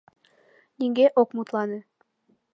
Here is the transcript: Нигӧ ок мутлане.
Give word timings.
Нигӧ 0.79 1.05
ок 1.21 1.29
мутлане. 1.35 1.79